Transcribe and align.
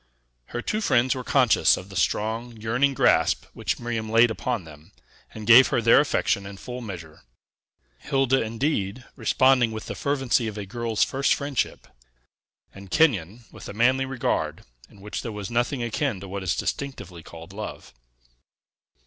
Her 0.45 0.63
two 0.63 0.81
friends 0.81 1.13
were 1.13 1.23
conscious 1.23 1.77
of 1.77 1.89
the 1.89 1.95
strong, 1.95 2.57
yearning 2.57 2.95
grasp 2.95 3.45
which 3.53 3.77
Miriam 3.79 4.09
laid 4.09 4.31
upon 4.31 4.63
them, 4.63 4.91
and 5.31 5.45
gave 5.45 5.67
her 5.67 5.79
their 5.79 5.99
affection 5.99 6.43
in 6.47 6.57
full 6.57 6.81
measure; 6.81 7.21
Hilda, 7.99 8.41
indeed, 8.41 9.05
responding 9.15 9.71
with 9.71 9.85
the 9.85 9.93
fervency 9.93 10.47
of 10.47 10.57
a 10.57 10.65
girl's 10.65 11.03
first 11.03 11.35
friendship, 11.35 11.85
and 12.73 12.89
Kenyon 12.89 13.45
with 13.51 13.69
a 13.69 13.73
manly 13.73 14.05
regard, 14.07 14.63
in 14.89 15.01
which 15.01 15.21
there 15.21 15.31
was 15.31 15.51
nothing 15.51 15.83
akin 15.83 16.19
to 16.19 16.27
what 16.27 16.41
is 16.41 16.55
distinctively 16.55 17.21
called 17.21 17.53
love. 17.53 17.93